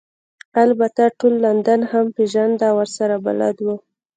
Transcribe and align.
البته 0.63 1.03
ټول 1.19 1.33
لندن 1.45 1.79
هغه 1.91 2.09
پیژنده 2.17 2.65
او 2.71 2.75
ورسره 2.79 3.15
بلد 3.25 3.55
وو 3.65 3.75